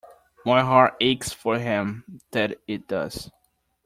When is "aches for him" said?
0.99-2.19